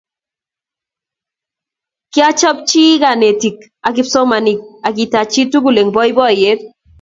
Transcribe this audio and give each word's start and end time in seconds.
Kiapchechi 2.13 2.85
kanetik 3.01 3.57
ak 3.87 3.93
kipsomaninik 3.95 4.59
akitach 4.87 5.29
chitukul 5.31 5.77
eng 5.81 5.93
boiboyet 5.95 6.59